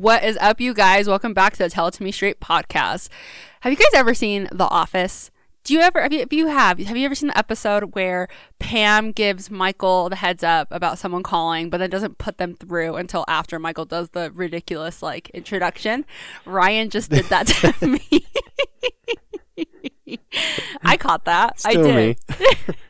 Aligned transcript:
What 0.00 0.22
is 0.22 0.36
up, 0.40 0.60
you 0.60 0.74
guys? 0.74 1.08
Welcome 1.08 1.34
back 1.34 1.54
to 1.54 1.58
the 1.58 1.68
Tell 1.68 1.88
It 1.88 1.94
To 1.94 2.04
Me 2.04 2.12
Straight 2.12 2.38
podcast. 2.38 3.08
Have 3.62 3.72
you 3.72 3.76
guys 3.76 3.88
ever 3.94 4.14
seen 4.14 4.48
The 4.52 4.68
Office? 4.68 5.32
Do 5.64 5.74
you 5.74 5.80
ever, 5.80 5.98
if 5.98 6.12
you, 6.12 6.20
if 6.20 6.32
you 6.32 6.46
have, 6.46 6.78
have 6.78 6.96
you 6.96 7.04
ever 7.04 7.16
seen 7.16 7.30
the 7.30 7.36
episode 7.36 7.96
where 7.96 8.28
Pam 8.60 9.10
gives 9.10 9.50
Michael 9.50 10.08
the 10.08 10.14
heads 10.14 10.44
up 10.44 10.68
about 10.70 11.00
someone 11.00 11.24
calling, 11.24 11.68
but 11.68 11.78
then 11.78 11.90
doesn't 11.90 12.16
put 12.16 12.38
them 12.38 12.54
through 12.54 12.94
until 12.94 13.24
after 13.26 13.58
Michael 13.58 13.86
does 13.86 14.10
the 14.10 14.30
ridiculous, 14.30 15.02
like, 15.02 15.30
introduction? 15.30 16.06
Ryan 16.46 16.90
just 16.90 17.10
did 17.10 17.24
that 17.24 17.48
to 17.48 17.86
me. 17.88 18.24
I 20.84 20.96
caught 20.96 21.24
that. 21.24 21.58
Still 21.58 21.90
I 21.90 21.92
did. 21.92 22.18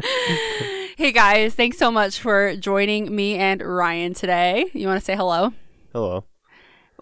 hey 0.00 1.12
guys, 1.12 1.54
thanks 1.54 1.76
so 1.76 1.90
much 1.90 2.18
for 2.18 2.56
joining 2.56 3.14
me 3.14 3.36
and 3.36 3.60
Ryan 3.60 4.14
today. 4.14 4.70
You 4.72 4.86
want 4.86 4.98
to 4.98 5.04
say 5.04 5.14
hello? 5.14 5.52
Hello. 5.92 6.24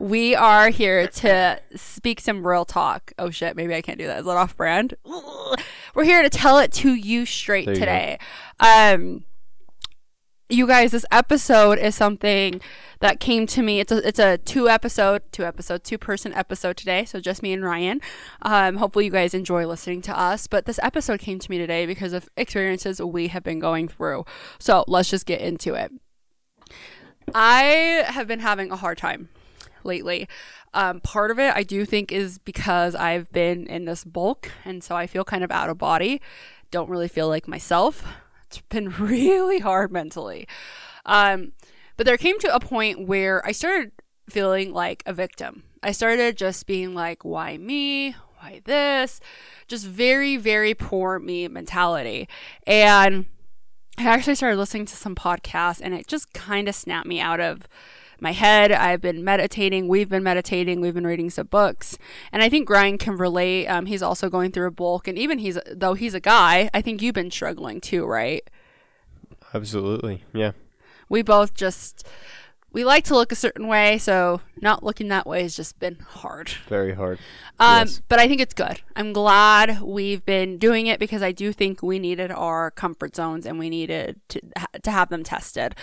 We 0.00 0.34
are 0.34 0.70
here 0.70 1.06
to 1.06 1.60
speak 1.76 2.20
some 2.20 2.44
real 2.44 2.64
talk. 2.64 3.12
Oh 3.18 3.30
shit, 3.30 3.54
maybe 3.54 3.74
I 3.74 3.82
can't 3.82 3.98
do 3.98 4.06
that. 4.06 4.20
Is 4.20 4.24
that 4.24 4.36
off 4.36 4.56
brand? 4.56 4.94
We're 5.94 6.04
here 6.04 6.22
to 6.22 6.30
tell 6.30 6.58
it 6.58 6.72
to 6.74 6.94
you 6.94 7.26
straight 7.26 7.66
There 7.66 7.74
you 7.74 7.80
today. 7.80 8.18
Um 8.58 9.24
you 10.50 10.66
guys, 10.66 10.90
this 10.90 11.06
episode 11.10 11.78
is 11.78 11.94
something 11.94 12.60
that 12.98 13.20
came 13.20 13.46
to 13.46 13.62
me. 13.62 13.80
It's 13.80 13.92
a 13.92 14.06
it's 14.06 14.18
a 14.18 14.38
two 14.38 14.68
episode, 14.68 15.22
two 15.32 15.44
episode, 15.44 15.84
two 15.84 15.96
person 15.96 16.32
episode 16.34 16.76
today. 16.76 17.04
So 17.04 17.20
just 17.20 17.42
me 17.42 17.52
and 17.52 17.64
Ryan. 17.64 18.00
Um, 18.42 18.76
hopefully 18.76 19.06
you 19.06 19.10
guys 19.10 19.32
enjoy 19.32 19.66
listening 19.66 20.02
to 20.02 20.18
us. 20.18 20.46
But 20.46 20.66
this 20.66 20.80
episode 20.82 21.20
came 21.20 21.38
to 21.38 21.50
me 21.50 21.58
today 21.58 21.86
because 21.86 22.12
of 22.12 22.28
experiences 22.36 23.00
we 23.00 23.28
have 23.28 23.42
been 23.42 23.60
going 23.60 23.88
through. 23.88 24.24
So 24.58 24.84
let's 24.88 25.08
just 25.08 25.24
get 25.24 25.40
into 25.40 25.74
it. 25.74 25.92
I 27.34 28.04
have 28.08 28.26
been 28.26 28.40
having 28.40 28.70
a 28.70 28.76
hard 28.76 28.98
time 28.98 29.28
lately. 29.84 30.28
Um, 30.74 31.00
part 31.00 31.30
of 31.30 31.38
it 31.38 31.54
I 31.54 31.62
do 31.62 31.84
think 31.84 32.12
is 32.12 32.38
because 32.38 32.94
I've 32.94 33.30
been 33.32 33.66
in 33.66 33.84
this 33.84 34.04
bulk, 34.04 34.50
and 34.64 34.82
so 34.84 34.96
I 34.96 35.06
feel 35.06 35.24
kind 35.24 35.44
of 35.44 35.50
out 35.50 35.70
of 35.70 35.78
body. 35.78 36.20
Don't 36.70 36.88
really 36.88 37.08
feel 37.08 37.28
like 37.28 37.48
myself. 37.48 38.04
It's 38.50 38.60
been 38.68 38.88
really 38.98 39.60
hard 39.60 39.92
mentally. 39.92 40.48
Um, 41.06 41.52
but 41.96 42.06
there 42.06 42.16
came 42.16 42.38
to 42.40 42.54
a 42.54 42.60
point 42.60 43.06
where 43.06 43.46
I 43.46 43.52
started 43.52 43.92
feeling 44.28 44.72
like 44.72 45.02
a 45.06 45.12
victim. 45.12 45.62
I 45.82 45.92
started 45.92 46.36
just 46.36 46.66
being 46.66 46.94
like, 46.94 47.24
why 47.24 47.56
me? 47.56 48.16
Why 48.38 48.60
this? 48.64 49.20
Just 49.68 49.86
very, 49.86 50.36
very 50.36 50.74
poor 50.74 51.18
me 51.18 51.46
mentality. 51.48 52.28
And 52.66 53.26
I 53.98 54.04
actually 54.04 54.34
started 54.34 54.56
listening 54.56 54.86
to 54.86 54.96
some 54.96 55.14
podcasts 55.14 55.80
and 55.82 55.94
it 55.94 56.06
just 56.06 56.32
kind 56.32 56.68
of 56.68 56.74
snapped 56.74 57.06
me 57.06 57.20
out 57.20 57.40
of 57.40 57.68
my 58.22 58.32
head. 58.32 58.72
I've 58.72 59.00
been 59.00 59.24
meditating. 59.24 59.88
We've 59.88 60.08
been 60.08 60.22
meditating. 60.22 60.80
We've 60.80 60.94
been 60.94 61.06
reading 61.06 61.30
some 61.30 61.46
books. 61.46 61.98
And 62.32 62.42
I 62.42 62.48
think 62.48 62.68
Ryan 62.68 62.98
can 62.98 63.16
relate. 63.16 63.66
Um, 63.66 63.86
he's 63.86 64.02
also 64.02 64.28
going 64.28 64.52
through 64.52 64.66
a 64.66 64.70
bulk. 64.70 65.08
And 65.08 65.18
even 65.18 65.38
he's, 65.38 65.58
though 65.70 65.94
he's 65.94 66.14
a 66.14 66.20
guy, 66.20 66.70
I 66.74 66.80
think 66.82 67.02
you've 67.02 67.14
been 67.14 67.30
struggling 67.30 67.80
too, 67.80 68.04
right? 68.04 68.48
Absolutely. 69.52 70.24
Yeah. 70.32 70.52
we 71.08 71.22
both 71.22 71.54
just 71.54 72.06
we 72.72 72.84
like 72.84 73.02
to 73.04 73.14
look 73.14 73.32
a 73.32 73.36
certain 73.36 73.66
way 73.66 73.98
so 73.98 74.40
not 74.60 74.82
looking 74.82 75.08
that 75.08 75.26
way 75.26 75.42
has 75.42 75.56
just 75.56 75.78
been 75.80 75.96
hard 75.98 76.50
Very 76.68 76.94
hard. 76.94 77.18
um, 77.58 77.80
Yes. 77.86 78.00
but 78.08 78.18
i 78.20 78.28
think 78.28 78.40
it's 78.40 78.54
good 78.54 78.80
i'm 78.96 79.12
glad 79.12 79.80
we've 79.82 80.24
been 80.24 80.58
doing 80.58 80.86
it 80.86 80.98
because 81.00 81.22
i 81.22 81.32
do 81.32 81.52
think 81.52 81.82
we 81.82 81.98
needed 81.98 82.30
our 82.30 82.70
comfort 82.70 83.16
zones 83.16 83.44
and 83.46 83.58
we 83.58 83.68
needed 83.70 84.20
to, 84.28 84.40
to 84.82 84.90
have 84.90 85.08
them 85.08 85.24
tested 85.24 85.74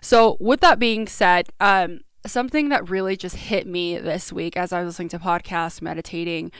so 0.00 0.36
with 0.40 0.60
that 0.60 0.78
being 0.78 1.06
said 1.06 1.48
um, 1.60 2.00
something 2.26 2.68
that 2.70 2.88
really 2.88 3.16
just 3.16 3.36
hit 3.36 3.66
me 3.66 3.98
this 3.98 4.32
week 4.32 4.56
as 4.56 4.72
i 4.72 4.80
was 4.80 4.88
listening 4.94 5.08
to 5.08 5.18
podcasts 5.18 5.82
meditating 5.82 6.50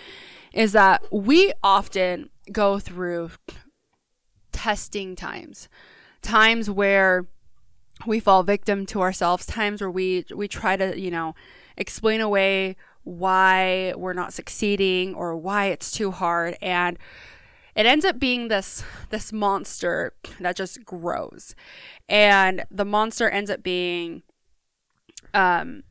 is 0.53 0.73
that 0.73 1.03
we 1.13 1.53
often 1.63 2.31
go 2.53 2.79
through 2.79 3.31
testing 4.53 5.15
times 5.15 5.69
times 6.23 6.71
where 6.71 7.27
we 8.05 8.21
fall 8.21 8.43
victim 8.43 8.85
to 8.87 9.01
ourselves. 9.01 9.47
Times 9.47 9.81
where 9.81 9.91
we 9.91 10.25
we 10.35 10.49
try 10.49 10.77
to 10.77 10.99
you 10.99 11.11
know 11.11 11.35
explain 11.77 12.21
away 12.21 12.77
why 13.05 13.95
we're 13.97 14.13
not 14.13 14.33
succeeding 14.33 15.15
or 15.15 15.37
why 15.37 15.67
it's 15.67 15.93
too 15.93 16.11
hard. 16.11 16.57
And 16.61 16.99
it 17.77 17.87
ends 17.87 18.05
up 18.05 18.19
being 18.19 18.49
this 18.49 18.83
this 19.11 19.33
monster 19.33 20.15
that 20.41 20.57
just 20.57 20.85
grows. 20.85 21.55
And 22.09 22.65
the 22.71 22.85
monster 22.85 23.29
ends 23.31 23.51
up 23.51 23.63
being 23.63 24.23
um 25.33 25.83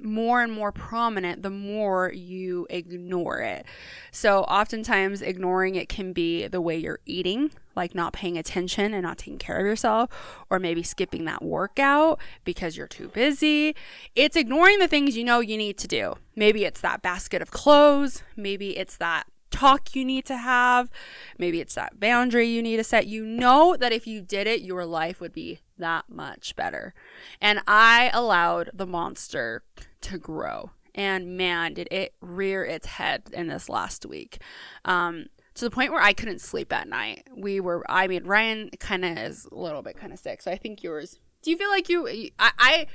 more 0.00 0.42
and 0.42 0.52
more 0.52 0.72
prominent 0.72 1.42
the 1.42 1.50
more 1.50 2.12
you 2.12 2.66
ignore 2.70 3.40
it. 3.40 3.64
So, 4.10 4.42
oftentimes, 4.42 5.22
ignoring 5.22 5.76
it 5.76 5.88
can 5.88 6.12
be 6.12 6.46
the 6.46 6.60
way 6.60 6.76
you're 6.76 7.00
eating, 7.06 7.52
like 7.74 7.94
not 7.94 8.12
paying 8.12 8.38
attention 8.38 8.94
and 8.94 9.02
not 9.02 9.18
taking 9.18 9.38
care 9.38 9.58
of 9.58 9.66
yourself, 9.66 10.10
or 10.50 10.58
maybe 10.58 10.82
skipping 10.82 11.24
that 11.24 11.42
workout 11.42 12.20
because 12.44 12.76
you're 12.76 12.86
too 12.86 13.08
busy. 13.08 13.74
It's 14.14 14.36
ignoring 14.36 14.78
the 14.78 14.88
things 14.88 15.16
you 15.16 15.24
know 15.24 15.40
you 15.40 15.56
need 15.56 15.78
to 15.78 15.88
do. 15.88 16.14
Maybe 16.36 16.64
it's 16.64 16.80
that 16.80 17.02
basket 17.02 17.42
of 17.42 17.50
clothes, 17.50 18.22
maybe 18.36 18.76
it's 18.76 18.96
that 18.96 19.26
talk 19.50 19.94
you 19.94 20.04
need 20.04 20.24
to 20.26 20.36
have, 20.36 20.90
maybe 21.38 21.60
it's 21.60 21.76
that 21.76 22.00
boundary 22.00 22.48
you 22.48 22.60
need 22.60 22.76
to 22.76 22.84
set. 22.84 23.06
You 23.06 23.24
know 23.24 23.76
that 23.76 23.92
if 23.92 24.06
you 24.06 24.20
did 24.20 24.46
it, 24.46 24.62
your 24.62 24.84
life 24.84 25.20
would 25.20 25.32
be 25.32 25.60
that 25.78 26.06
much 26.08 26.56
better. 26.56 26.92
And 27.40 27.60
I 27.66 28.10
allowed 28.12 28.70
the 28.74 28.86
monster 28.86 29.62
to 30.02 30.18
grow. 30.18 30.70
And 30.94 31.36
man, 31.36 31.74
did 31.74 31.88
it 31.90 32.14
rear 32.20 32.64
its 32.64 32.86
head 32.86 33.24
in 33.32 33.48
this 33.48 33.68
last 33.68 34.06
week. 34.06 34.38
Um, 34.84 35.26
to 35.54 35.64
the 35.64 35.70
point 35.70 35.92
where 35.92 36.02
I 36.02 36.12
couldn't 36.12 36.40
sleep 36.40 36.72
at 36.72 36.88
night. 36.88 37.28
We 37.34 37.60
were, 37.60 37.84
I 37.88 38.06
mean, 38.08 38.24
Ryan 38.24 38.70
kind 38.80 39.04
of 39.04 39.16
is 39.16 39.46
a 39.50 39.54
little 39.54 39.82
bit 39.82 39.96
kind 39.96 40.12
of 40.12 40.18
sick. 40.18 40.42
So 40.42 40.50
I 40.50 40.56
think 40.56 40.82
yours, 40.82 41.18
do 41.42 41.50
you 41.50 41.56
feel 41.56 41.70
like 41.70 41.88
you, 41.88 42.08
I, 42.38 42.50
I, 42.58 42.86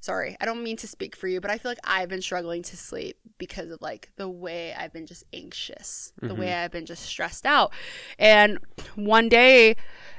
sorry, 0.00 0.36
I 0.40 0.44
don't 0.44 0.62
mean 0.62 0.76
to 0.76 0.86
speak 0.86 1.16
for 1.16 1.26
you, 1.26 1.40
but 1.40 1.50
I 1.50 1.58
feel 1.58 1.70
like 1.70 1.78
I've 1.82 2.08
been 2.08 2.22
struggling 2.22 2.62
to 2.64 2.76
sleep 2.76 3.18
because 3.38 3.70
of 3.70 3.82
like 3.82 4.10
the 4.16 4.28
way 4.28 4.74
I've 4.74 4.92
been 4.92 5.06
just 5.06 5.24
anxious, 5.32 6.12
the 6.20 6.34
way 6.34 6.46
mm-hmm. 6.46 6.64
I've 6.64 6.70
been 6.70 6.86
just 6.86 7.02
stressed 7.04 7.46
out. 7.46 7.72
And 8.18 8.58
one 8.94 9.28
day, 9.28 9.70
it 9.70 9.76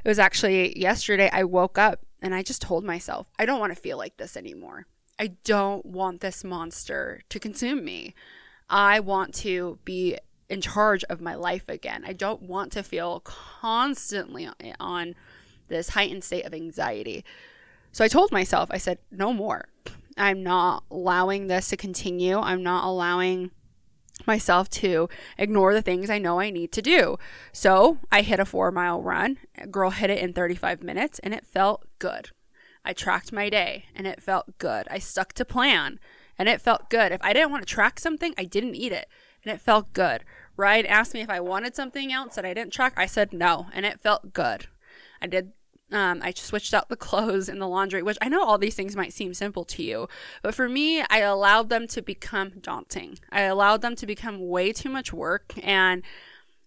was 0.07 0.19
actually 0.19 0.77
yesterday, 0.77 1.29
I 1.31 1.43
woke 1.43 1.77
up 1.77 2.05
and 2.21 2.35
I 2.35 2.43
just 2.43 2.61
told 2.61 2.83
myself, 2.83 3.27
I 3.39 3.45
don't 3.45 3.59
want 3.59 3.73
to 3.73 3.81
feel 3.81 3.97
like 3.97 4.17
this 4.17 4.35
anymore. 4.35 4.87
I 5.17 5.27
don't 5.45 5.85
want 5.85 6.19
this 6.19 6.43
monster 6.43 7.21
to 7.29 7.39
consume 7.39 7.85
me. 7.85 8.15
I 8.69 8.99
want 8.99 9.33
to 9.35 9.79
be 9.85 10.17
in 10.49 10.61
charge 10.61 11.03
of 11.05 11.21
my 11.21 11.35
life 11.35 11.67
again. 11.67 12.03
I 12.05 12.13
don't 12.13 12.43
want 12.43 12.71
to 12.73 12.83
feel 12.83 13.21
constantly 13.21 14.49
on 14.79 15.15
this 15.67 15.89
heightened 15.89 16.23
state 16.23 16.45
of 16.45 16.53
anxiety. 16.53 17.25
So 17.91 18.03
I 18.03 18.07
told 18.07 18.31
myself, 18.31 18.69
I 18.71 18.77
said, 18.77 18.99
no 19.11 19.33
more. 19.33 19.69
I'm 20.17 20.43
not 20.43 20.83
allowing 20.89 21.47
this 21.47 21.69
to 21.69 21.77
continue. 21.77 22.39
I'm 22.39 22.63
not 22.63 22.85
allowing 22.85 23.51
myself 24.25 24.69
to 24.69 25.09
ignore 25.37 25.73
the 25.73 25.81
things 25.81 26.09
I 26.09 26.19
know 26.19 26.39
I 26.39 26.49
need 26.49 26.71
to 26.73 26.81
do. 26.81 27.17
So 27.51 27.99
I 28.11 28.21
hit 28.21 28.39
a 28.39 28.45
four 28.45 28.71
mile 28.71 29.01
run. 29.01 29.37
Girl 29.71 29.89
hit 29.89 30.09
it 30.09 30.19
in 30.19 30.33
35 30.33 30.83
minutes 30.83 31.19
and 31.19 31.33
it 31.33 31.45
felt 31.45 31.85
good. 31.99 32.29
I 32.83 32.93
tracked 32.93 33.31
my 33.31 33.49
day 33.49 33.85
and 33.95 34.05
it 34.05 34.21
felt 34.21 34.57
good. 34.57 34.87
I 34.89 34.99
stuck 34.99 35.33
to 35.33 35.45
plan 35.45 35.99
and 36.37 36.47
it 36.47 36.61
felt 36.61 36.89
good. 36.89 37.11
If 37.11 37.21
I 37.23 37.33
didn't 37.33 37.51
want 37.51 37.67
to 37.67 37.73
track 37.73 37.99
something, 37.99 38.33
I 38.37 38.45
didn't 38.45 38.75
eat 38.75 38.91
it 38.91 39.09
and 39.43 39.53
it 39.53 39.61
felt 39.61 39.93
good. 39.93 40.23
Ryan 40.57 40.85
asked 40.85 41.13
me 41.13 41.21
if 41.21 41.29
I 41.29 41.39
wanted 41.39 41.75
something 41.75 42.11
else 42.11 42.35
that 42.35 42.45
I 42.45 42.53
didn't 42.53 42.73
track. 42.73 42.93
I 42.97 43.05
said 43.05 43.33
no 43.33 43.67
and 43.73 43.85
it 43.85 44.01
felt 44.01 44.33
good. 44.33 44.67
I 45.21 45.27
did 45.27 45.51
um, 45.91 46.19
I 46.23 46.33
switched 46.33 46.73
out 46.73 46.89
the 46.89 46.95
clothes 47.07 47.49
in 47.49 47.59
the 47.59 47.67
laundry, 47.67 48.01
which 48.01 48.17
I 48.21 48.29
know 48.29 48.43
all 48.43 48.57
these 48.57 48.75
things 48.75 48.95
might 48.95 49.13
seem 49.13 49.33
simple 49.33 49.63
to 49.65 49.83
you, 49.83 50.07
but 50.41 50.55
for 50.55 50.67
me, 50.67 51.01
I 51.01 51.19
allowed 51.19 51.69
them 51.69 51.87
to 51.89 52.01
become 52.01 52.53
daunting. 52.61 53.19
I 53.31 53.41
allowed 53.41 53.81
them 53.81 53.95
to 53.97 54.05
become 54.05 54.47
way 54.47 54.71
too 54.71 54.89
much 54.89 55.13
work, 55.13 55.53
and 55.61 56.03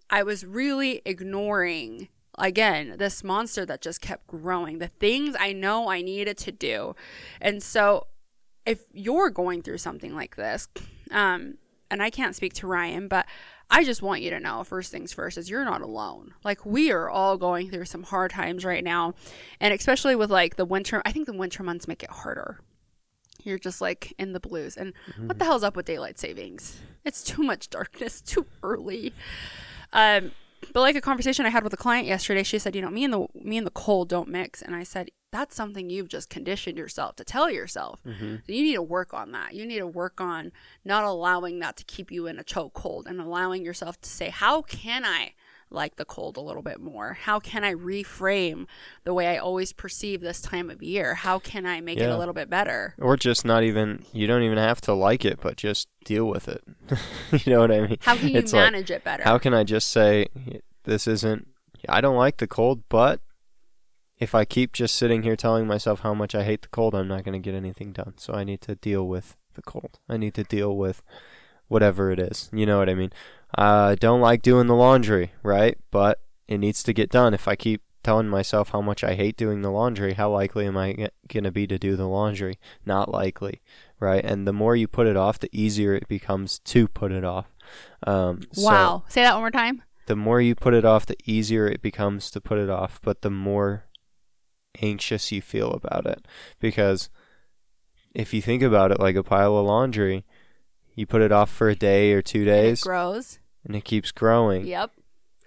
I 0.08 0.22
was 0.22 0.46
really 0.46 1.02
ignoring, 1.04 2.08
again, 2.38 2.94
this 2.98 3.24
monster 3.24 3.66
that 3.66 3.82
just 3.82 4.00
kept 4.00 4.26
growing, 4.26 4.78
the 4.78 4.88
things 4.88 5.34
I 5.38 5.52
know 5.52 5.88
I 5.88 6.00
needed 6.00 6.38
to 6.38 6.52
do. 6.52 6.94
And 7.40 7.62
so, 7.62 8.06
if 8.64 8.84
you're 8.92 9.30
going 9.30 9.62
through 9.62 9.78
something 9.78 10.14
like 10.14 10.36
this, 10.36 10.68
um, 11.10 11.58
and 11.90 12.02
I 12.02 12.10
can't 12.10 12.36
speak 12.36 12.54
to 12.54 12.66
Ryan, 12.66 13.08
but 13.08 13.26
I 13.70 13.84
just 13.84 14.02
want 14.02 14.22
you 14.22 14.30
to 14.30 14.40
know 14.40 14.64
first 14.64 14.90
things 14.90 15.12
first 15.12 15.36
is 15.36 15.50
you're 15.50 15.64
not 15.64 15.82
alone. 15.82 16.34
Like 16.44 16.64
we 16.64 16.90
are 16.90 17.08
all 17.08 17.36
going 17.36 17.70
through 17.70 17.84
some 17.84 18.02
hard 18.02 18.30
times 18.30 18.64
right 18.64 18.84
now. 18.84 19.14
And 19.60 19.74
especially 19.74 20.16
with 20.16 20.30
like 20.30 20.56
the 20.56 20.64
winter, 20.64 21.02
I 21.04 21.12
think 21.12 21.26
the 21.26 21.32
winter 21.32 21.62
months 21.62 21.88
make 21.88 22.02
it 22.02 22.10
harder. 22.10 22.60
You're 23.42 23.58
just 23.58 23.80
like 23.80 24.14
in 24.18 24.32
the 24.32 24.40
blues. 24.40 24.76
And 24.76 24.94
what 25.26 25.38
the 25.38 25.44
hell's 25.44 25.62
up 25.62 25.76
with 25.76 25.86
daylight 25.86 26.18
savings? 26.18 26.80
It's 27.04 27.22
too 27.22 27.42
much 27.42 27.70
darkness, 27.70 28.20
too 28.26 28.46
early. 28.62 29.12
Um 29.92 30.32
but 30.72 30.80
like 30.80 30.96
a 30.96 31.00
conversation 31.00 31.46
I 31.46 31.50
had 31.50 31.62
with 31.62 31.72
a 31.72 31.78
client 31.78 32.06
yesterday, 32.06 32.42
she 32.42 32.58
said, 32.58 32.74
"You 32.74 32.82
know, 32.82 32.90
me 32.90 33.04
and 33.04 33.12
the 33.12 33.26
me 33.34 33.56
and 33.56 33.66
the 33.66 33.70
cold 33.70 34.08
don't 34.08 34.28
mix." 34.28 34.60
And 34.60 34.74
I 34.74 34.82
said, 34.82 35.08
that's 35.30 35.54
something 35.54 35.90
you've 35.90 36.08
just 36.08 36.30
conditioned 36.30 36.78
yourself 36.78 37.16
to 37.16 37.24
tell 37.24 37.50
yourself. 37.50 38.00
hmm 38.02 38.36
So 38.46 38.52
you 38.52 38.62
need 38.62 38.74
to 38.74 38.82
work 38.82 39.12
on 39.12 39.32
that. 39.32 39.54
You 39.54 39.66
need 39.66 39.78
to 39.78 39.86
work 39.86 40.20
on 40.20 40.52
not 40.84 41.04
allowing 41.04 41.58
that 41.60 41.76
to 41.76 41.84
keep 41.84 42.10
you 42.10 42.26
in 42.26 42.38
a 42.38 42.44
chokehold 42.44 43.06
and 43.06 43.20
allowing 43.20 43.64
yourself 43.64 44.00
to 44.00 44.08
say, 44.08 44.30
how 44.30 44.62
can 44.62 45.04
I 45.04 45.34
like 45.70 45.96
the 45.96 46.06
cold 46.06 46.38
a 46.38 46.40
little 46.40 46.62
bit 46.62 46.80
more? 46.80 47.12
How 47.12 47.38
can 47.38 47.62
I 47.62 47.74
reframe 47.74 48.66
the 49.04 49.12
way 49.12 49.26
I 49.26 49.36
always 49.36 49.74
perceive 49.74 50.22
this 50.22 50.40
time 50.40 50.70
of 50.70 50.82
year? 50.82 51.14
How 51.14 51.38
can 51.38 51.66
I 51.66 51.82
make 51.82 51.98
it 51.98 52.08
a 52.08 52.16
little 52.16 52.32
bit 52.32 52.48
better? 52.48 52.94
Or 52.98 53.18
just 53.18 53.44
not 53.44 53.62
even. 53.64 54.04
You 54.14 54.26
don't 54.26 54.42
even 54.42 54.56
have 54.56 54.80
to 54.82 54.94
like 54.94 55.26
it, 55.26 55.40
but 55.42 55.56
just 55.56 55.88
deal 56.04 56.24
with 56.24 56.48
it. 56.48 56.64
you 57.44 57.52
know 57.52 57.60
what 57.60 57.70
I 57.70 57.80
mean? 57.82 57.98
How 58.00 58.16
can 58.16 58.30
you 58.30 58.38
It's 58.38 58.54
like, 58.54 58.72
manage 58.72 58.90
it 58.90 59.04
better? 59.04 59.24
How 59.24 59.36
can 59.36 59.52
I 59.52 59.62
just 59.62 59.88
say 59.88 60.28
this 60.84 61.06
isn't? 61.06 61.48
I 61.86 62.00
don't 62.00 62.16
like 62.16 62.38
the 62.38 62.46
cold, 62.46 62.82
but 62.88 63.20
if 64.18 64.34
I 64.34 64.44
keep 64.44 64.72
just 64.72 64.94
sitting 64.96 65.22
here 65.22 65.36
telling 65.36 65.66
myself 65.66 66.00
how 66.00 66.14
much 66.14 66.34
I 66.34 66.42
hate 66.44 66.62
the 66.62 66.68
cold, 66.68 66.94
I'm 66.94 67.08
not 67.08 67.24
going 67.24 67.40
to 67.40 67.44
get 67.50 67.56
anything 67.56 67.92
done. 67.92 68.14
So 68.18 68.34
I 68.34 68.44
need 68.44 68.60
to 68.62 68.74
deal 68.74 69.06
with 69.06 69.36
the 69.54 69.62
cold. 69.62 69.98
I 70.08 70.16
need 70.16 70.34
to 70.34 70.44
deal 70.44 70.76
with 70.76 71.02
whatever 71.68 72.10
it 72.10 72.18
is. 72.18 72.48
You 72.52 72.66
know 72.66 72.78
what 72.78 72.88
I 72.88 72.94
mean? 72.94 73.12
I 73.54 73.94
don't 73.94 74.20
like 74.20 74.42
doing 74.42 74.66
the 74.66 74.74
laundry, 74.74 75.32
right? 75.42 75.78
But 75.90 76.20
it 76.46 76.58
needs 76.58 76.82
to 76.84 76.92
get 76.92 77.10
done. 77.10 77.34
If 77.34 77.46
I 77.48 77.56
keep 77.56 77.82
telling 78.02 78.28
myself 78.28 78.70
how 78.70 78.80
much 78.80 79.04
I 79.04 79.14
hate 79.14 79.36
doing 79.36 79.62
the 79.62 79.70
laundry, 79.70 80.14
how 80.14 80.30
likely 80.30 80.66
am 80.66 80.76
I 80.76 81.10
going 81.28 81.44
to 81.44 81.50
be 81.50 81.66
to 81.66 81.78
do 81.78 81.94
the 81.96 82.06
laundry? 82.08 82.58
Not 82.86 83.10
likely, 83.10 83.60
right? 84.00 84.24
And 84.24 84.46
the 84.46 84.52
more 84.52 84.74
you 84.76 84.88
put 84.88 85.06
it 85.06 85.16
off, 85.16 85.38
the 85.38 85.50
easier 85.52 85.94
it 85.94 86.08
becomes 86.08 86.58
to 86.60 86.88
put 86.88 87.12
it 87.12 87.24
off. 87.24 87.46
Um, 88.06 88.42
so- 88.52 88.62
wow. 88.62 89.04
Say 89.08 89.22
that 89.22 89.34
one 89.34 89.42
more 89.42 89.50
time. 89.50 89.82
the 90.06 90.16
more 90.16 90.40
you 90.40 90.54
put 90.54 90.72
it 90.72 90.86
off, 90.86 91.04
the 91.04 91.18
easier 91.26 91.66
it 91.66 91.82
becomes 91.82 92.30
to 92.30 92.40
put 92.40 92.58
it 92.58 92.70
off, 92.70 92.98
but 93.02 93.20
the 93.22 93.30
more 93.30 93.84
anxious 94.80 95.30
you 95.32 95.40
feel 95.42 95.70
about 95.72 96.06
it. 96.06 96.26
Because 96.60 97.08
if 98.14 98.32
you 98.34 98.40
think 98.42 98.62
about 98.62 98.90
it 98.92 99.00
like 99.00 99.16
a 99.16 99.22
pile 99.22 99.56
of 99.56 99.66
laundry, 99.66 100.24
you 100.94 101.06
put 101.06 101.22
it 101.22 101.32
off 101.32 101.50
for 101.50 101.68
a 101.68 101.74
day 101.76 102.12
or 102.12 102.22
two 102.22 102.40
And 102.40 102.46
days 102.46 102.82
It 102.82 102.84
grows. 102.84 103.38
and 103.64 103.76
it 103.76 103.84
keeps 103.84 104.10
growing. 104.10 104.66
Yep. 104.66 104.92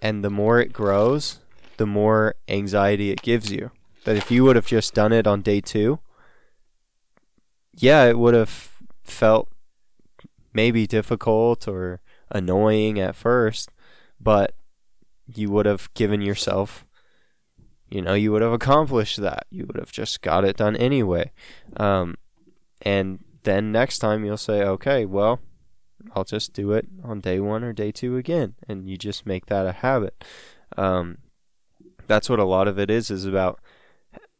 And 0.01 0.23
the 0.23 0.29
more 0.29 0.59
it 0.59 0.73
grows, 0.73 1.39
the 1.77 1.85
more 1.85 2.35
anxiety 2.47 3.11
it 3.11 3.21
gives 3.21 3.51
you. 3.51 3.71
That 4.05 4.15
if 4.15 4.31
you 4.31 4.43
would 4.45 4.55
have 4.55 4.65
just 4.65 4.93
done 4.93 5.11
it 5.11 5.27
on 5.27 5.41
day 5.41 5.61
two, 5.61 5.99
yeah, 7.73 8.05
it 8.05 8.17
would 8.17 8.33
have 8.33 8.71
felt 9.03 9.49
maybe 10.53 10.87
difficult 10.87 11.67
or 11.67 12.01
annoying 12.29 12.99
at 12.99 13.15
first, 13.15 13.69
but 14.19 14.53
you 15.33 15.49
would 15.51 15.65
have 15.65 15.93
given 15.93 16.21
yourself, 16.21 16.85
you 17.91 18.01
know, 18.01 18.13
you 18.13 18.31
would 18.31 18.41
have 18.41 18.53
accomplished 18.53 19.19
that. 19.21 19.45
You 19.49 19.65
would 19.65 19.75
have 19.75 19.91
just 19.91 20.21
got 20.21 20.45
it 20.45 20.57
done 20.57 20.77
anyway. 20.77 21.31
Um, 21.75 22.15
and 22.81 23.19
then 23.43 23.71
next 23.71 23.99
time 23.99 24.23
you'll 24.23 24.37
say, 24.37 24.63
okay, 24.63 25.05
well, 25.05 25.39
I'll 26.15 26.23
just 26.23 26.53
do 26.53 26.71
it 26.71 26.87
on 27.03 27.19
day 27.19 27.39
one 27.39 27.63
or 27.63 27.73
day 27.73 27.91
two 27.91 28.15
again. 28.15 28.55
And 28.67 28.89
you 28.89 28.97
just 28.97 29.25
make 29.25 29.47
that 29.47 29.67
a 29.67 29.73
habit. 29.73 30.23
Um, 30.77 31.17
that's 32.07 32.29
what 32.29 32.39
a 32.39 32.45
lot 32.45 32.67
of 32.67 32.79
it 32.79 32.89
is, 32.89 33.11
is 33.11 33.25
about 33.25 33.59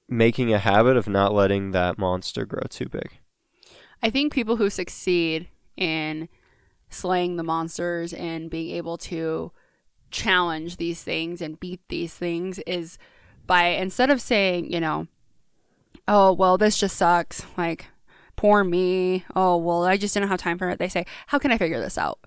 making 0.08 0.54
a 0.54 0.60
habit 0.60 0.96
of 0.96 1.08
not 1.08 1.34
letting 1.34 1.72
that 1.72 1.98
monster 1.98 2.46
grow 2.46 2.64
too 2.70 2.88
big. 2.88 3.20
I 4.02 4.10
think 4.10 4.34
people 4.34 4.56
who 4.56 4.70
succeed 4.70 5.50
in 5.76 6.30
slaying 6.90 7.36
the 7.36 7.44
monsters 7.44 8.14
and 8.14 8.50
being 8.50 8.76
able 8.76 8.98
to 8.98 9.52
challenge 10.10 10.78
these 10.78 11.04
things 11.04 11.42
and 11.42 11.60
beat 11.60 11.82
these 11.90 12.14
things 12.14 12.60
is 12.60 12.98
by 13.52 13.66
instead 13.66 14.10
of 14.10 14.22
saying, 14.22 14.72
you 14.72 14.80
know, 14.80 15.08
oh, 16.08 16.32
well, 16.32 16.58
this 16.58 16.78
just 16.78 16.96
sucks, 16.96 17.46
like, 17.58 17.88
poor 18.38 18.64
me, 18.64 19.26
oh, 19.36 19.58
well, 19.58 19.84
I 19.84 19.98
just 19.98 20.14
didn't 20.14 20.30
have 20.30 20.40
time 20.40 20.58
for 20.58 20.70
it, 20.70 20.80
they 20.80 20.88
say, 20.88 21.06
how 21.28 21.38
can 21.38 21.52
I 21.52 21.58
figure 21.58 21.82
this 21.82 21.98
out? 21.98 22.20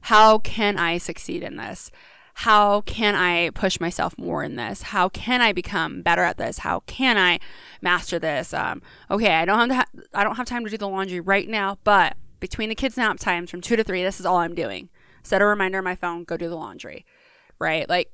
How 0.00 0.38
can 0.38 0.78
I 0.78 0.98
succeed 0.98 1.44
in 1.44 1.56
this? 1.56 1.92
How 2.34 2.80
can 2.80 3.14
I 3.14 3.50
push 3.50 3.78
myself 3.78 4.18
more 4.18 4.42
in 4.42 4.56
this? 4.56 4.82
How 4.82 5.08
can 5.08 5.40
I 5.40 5.52
become 5.52 6.02
better 6.02 6.24
at 6.24 6.36
this? 6.36 6.58
How 6.58 6.80
can 6.80 7.16
I 7.16 7.38
master 7.80 8.18
this? 8.18 8.52
Um, 8.52 8.82
okay, 9.08 9.34
I 9.34 9.44
don't 9.44 9.70
have 9.70 9.86
ha- 9.86 10.00
I 10.12 10.24
don't 10.24 10.34
have 10.34 10.46
time 10.46 10.64
to 10.64 10.70
do 10.70 10.78
the 10.78 10.88
laundry 10.88 11.20
right 11.20 11.48
now, 11.48 11.78
but 11.84 12.16
between 12.40 12.70
the 12.70 12.74
kids' 12.74 12.96
nap 12.96 13.20
times 13.20 13.52
from 13.52 13.60
two 13.60 13.76
to 13.76 13.84
three, 13.84 14.02
this 14.02 14.18
is 14.18 14.26
all 14.26 14.38
I'm 14.38 14.56
doing. 14.56 14.88
Set 15.22 15.42
a 15.42 15.46
reminder 15.46 15.78
on 15.78 15.84
my 15.84 15.94
phone, 15.94 16.24
go 16.24 16.36
do 16.36 16.48
the 16.48 16.56
laundry. 16.56 17.06
Right? 17.60 17.88
Like, 17.88 18.10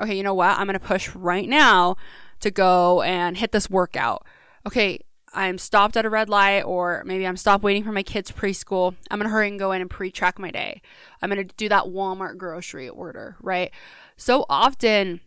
okay, 0.00 0.16
you 0.16 0.22
know 0.22 0.34
what? 0.34 0.58
I'm 0.58 0.66
gonna 0.66 0.80
push 0.80 1.14
right 1.14 1.48
now 1.48 1.96
to 2.40 2.50
go 2.50 3.02
and 3.02 3.36
hit 3.36 3.52
this 3.52 3.68
workout. 3.68 4.24
Okay, 4.66 5.00
I'm 5.34 5.58
stopped 5.58 5.96
at 5.96 6.04
a 6.04 6.10
red 6.10 6.28
light, 6.28 6.62
or 6.62 7.02
maybe 7.04 7.26
I'm 7.26 7.36
stopped 7.36 7.62
waiting 7.62 7.84
for 7.84 7.92
my 7.92 8.02
kids' 8.02 8.32
preschool. 8.32 8.94
I'm 9.10 9.18
gonna 9.18 9.30
hurry 9.30 9.48
and 9.48 9.58
go 9.58 9.72
in 9.72 9.80
and 9.80 9.90
pre 9.90 10.10
track 10.10 10.38
my 10.38 10.50
day. 10.50 10.80
I'm 11.20 11.28
gonna 11.28 11.44
do 11.44 11.68
that 11.68 11.84
Walmart 11.84 12.36
grocery 12.38 12.88
order, 12.88 13.36
right? 13.40 13.70
So 14.16 14.46
often, 14.48 15.20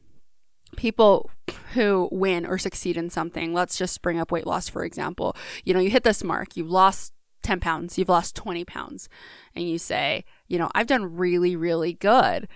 people 0.75 1.29
who 1.74 2.09
win 2.12 2.45
or 2.45 2.57
succeed 2.57 2.97
in 2.97 3.09
something, 3.09 3.53
let's 3.53 3.77
just 3.77 4.01
bring 4.01 4.19
up 4.19 4.31
weight 4.31 4.47
loss, 4.47 4.69
for 4.69 4.83
example. 4.83 5.35
You 5.63 5.74
know, 5.74 5.79
you 5.79 5.89
hit 5.89 6.03
this 6.03 6.24
mark, 6.24 6.56
you've 6.56 6.69
lost 6.69 7.13
10 7.44 7.59
pounds, 7.59 7.97
you've 7.97 8.09
lost 8.09 8.35
20 8.35 8.65
pounds, 8.65 9.09
and 9.56 9.67
you 9.67 9.77
say, 9.77 10.24
you 10.47 10.57
know, 10.57 10.69
I've 10.74 10.88
done 10.88 11.15
really, 11.15 11.56
really 11.56 11.94
good. 11.94 12.47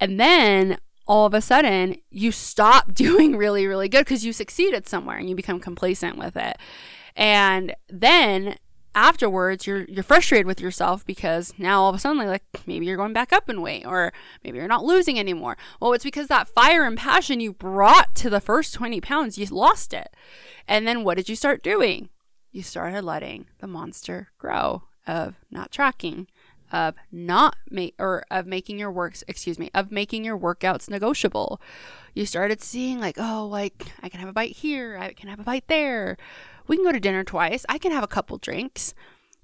And 0.00 0.18
then 0.20 0.78
all 1.06 1.26
of 1.26 1.34
a 1.34 1.40
sudden, 1.40 1.96
you 2.10 2.32
stop 2.32 2.94
doing 2.94 3.36
really, 3.36 3.66
really 3.66 3.88
good 3.88 4.04
because 4.04 4.24
you 4.24 4.32
succeeded 4.32 4.88
somewhere 4.88 5.16
and 5.16 5.28
you 5.28 5.34
become 5.34 5.60
complacent 5.60 6.16
with 6.18 6.36
it. 6.36 6.56
And 7.16 7.74
then 7.88 8.56
afterwards 8.94 9.66
you're 9.66 9.84
you're 9.84 10.04
frustrated 10.04 10.46
with 10.46 10.60
yourself 10.60 11.04
because 11.04 11.52
now 11.58 11.82
all 11.82 11.88
of 11.88 11.96
a 11.96 11.98
sudden 11.98 12.24
like 12.28 12.44
maybe 12.66 12.86
you're 12.86 12.96
going 12.96 13.12
back 13.12 13.32
up 13.32 13.50
in 13.50 13.60
weight 13.60 13.84
or 13.84 14.12
maybe 14.44 14.58
you're 14.58 14.68
not 14.68 14.84
losing 14.84 15.18
anymore. 15.18 15.56
Well, 15.80 15.92
it's 15.92 16.04
because 16.04 16.28
that 16.28 16.48
fire 16.48 16.84
and 16.84 16.96
passion 16.96 17.40
you 17.40 17.52
brought 17.52 18.14
to 18.16 18.30
the 18.30 18.40
first 18.40 18.74
20 18.74 19.00
pounds, 19.00 19.36
you 19.36 19.46
lost 19.46 19.92
it. 19.92 20.14
And 20.68 20.86
then 20.86 21.04
what 21.04 21.16
did 21.16 21.28
you 21.28 21.36
start 21.36 21.62
doing? 21.62 22.08
You 22.52 22.62
started 22.62 23.02
letting 23.02 23.46
the 23.58 23.66
monster 23.66 24.28
grow 24.38 24.84
of 25.06 25.34
not 25.50 25.72
tracking, 25.72 26.28
of 26.74 26.96
not 27.12 27.56
make 27.70 27.94
or 28.00 28.24
of 28.32 28.46
making 28.46 28.80
your 28.80 28.90
works, 28.90 29.22
excuse 29.28 29.60
me, 29.60 29.70
of 29.72 29.92
making 29.92 30.24
your 30.24 30.36
workouts 30.36 30.90
negotiable. 30.90 31.60
You 32.14 32.26
started 32.26 32.60
seeing 32.60 33.00
like, 33.00 33.14
oh, 33.16 33.46
like 33.46 33.86
I 34.02 34.08
can 34.08 34.18
have 34.18 34.28
a 34.28 34.32
bite 34.32 34.56
here, 34.56 34.98
I 35.00 35.12
can 35.12 35.28
have 35.28 35.38
a 35.38 35.44
bite 35.44 35.68
there. 35.68 36.16
We 36.66 36.76
can 36.76 36.84
go 36.84 36.90
to 36.90 36.98
dinner 36.98 37.22
twice. 37.22 37.64
I 37.68 37.78
can 37.78 37.92
have 37.92 38.02
a 38.02 38.08
couple 38.08 38.38
drinks. 38.38 38.92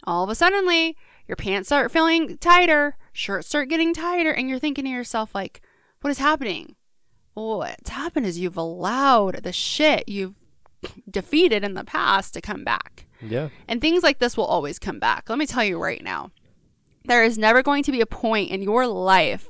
All 0.04 0.24
of 0.24 0.30
a 0.30 0.34
suddenly, 0.34 0.96
your 1.28 1.36
pants 1.36 1.68
start 1.68 1.92
feeling 1.92 2.36
tighter, 2.38 2.96
shirts 3.12 3.48
start 3.48 3.68
getting 3.68 3.94
tighter, 3.94 4.32
and 4.32 4.48
you're 4.48 4.58
thinking 4.58 4.84
to 4.86 4.90
yourself 4.90 5.32
like, 5.34 5.60
what 6.00 6.10
is 6.10 6.18
happening? 6.18 6.74
Well, 7.36 7.58
what's 7.58 7.90
happened 7.90 8.26
is 8.26 8.38
you've 8.38 8.56
allowed 8.56 9.44
the 9.44 9.52
shit 9.52 10.08
you've 10.08 10.34
defeated 11.08 11.62
in 11.62 11.74
the 11.74 11.84
past 11.84 12.34
to 12.34 12.40
come 12.40 12.64
back. 12.64 13.06
Yeah. 13.20 13.50
And 13.68 13.80
things 13.80 14.02
like 14.02 14.18
this 14.18 14.36
will 14.36 14.46
always 14.46 14.78
come 14.80 14.98
back. 14.98 15.28
Let 15.28 15.38
me 15.38 15.46
tell 15.46 15.62
you 15.62 15.78
right 15.78 16.02
now. 16.02 16.32
There 17.04 17.24
is 17.24 17.38
never 17.38 17.62
going 17.62 17.82
to 17.84 17.92
be 17.92 18.00
a 18.00 18.06
point 18.06 18.50
in 18.50 18.62
your 18.62 18.86
life 18.86 19.48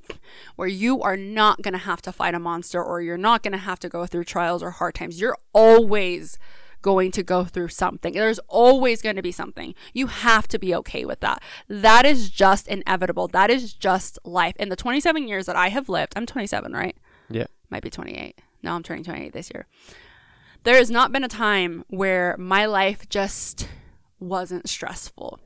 where 0.57 0.69
you 0.69 1.03
are 1.03 1.17
not 1.17 1.63
going 1.63 1.73
to 1.73 1.79
have 1.79 2.01
to 2.03 2.13
fight 2.13 2.35
a 2.35 2.39
monster 2.39 2.83
or 2.83 3.03
you're 3.03 3.19
not 3.19 3.43
going 3.43 3.53
to 3.53 3.59
have 3.59 3.81
to 3.81 3.89
go 3.89 4.07
through 4.07 4.25
trials 4.25 4.63
or 4.63 4.71
hard 4.71 4.95
times. 4.95 5.21
You're 5.21 5.37
always 5.53 6.39
going 6.83 7.11
to 7.13 7.23
go 7.23 7.45
through 7.45 7.69
something. 7.69 8.15
There's 8.15 8.39
always 8.49 9.03
going 9.03 9.17
to 9.17 9.23
be 9.23 9.33
something. 9.33 9.75
You 9.93 10.07
have 10.07 10.49
to 10.49 10.59
be 10.59 10.75
okay 10.77 11.05
with 11.05 11.21
that. 11.21 11.43
That 11.69 12.07
is 12.07 12.31
just 12.31 12.69
inevitable. 12.69 13.29
That 13.29 13.51
is 13.51 13.73
just 13.73 14.19
life. 14.25 14.57
In 14.57 14.69
the 14.69 14.77
27 14.77 15.29
years 15.29 15.47
that 15.47 15.57
I 15.57 15.69
have 15.69 15.89
lived, 15.89 16.15
I'm 16.17 16.27
27, 16.27 16.73
right? 16.73 16.97
Yeah. 17.29 17.47
Might 17.69 17.83
be 17.83 17.91
28. 17.91 18.41
No, 18.63 18.75
I'm 18.75 18.83
turning 18.83 19.05
28 19.05 19.33
this 19.33 19.51
year. 19.53 19.67
There 20.65 20.77
has 20.77 20.91
not 20.91 21.13
been 21.13 21.25
a 21.25 21.29
time 21.29 21.85
where 21.89 22.37
my 22.39 22.67
life 22.67 23.09
just 23.09 23.69
wasn't 24.19 24.69
stressful. 24.69 25.41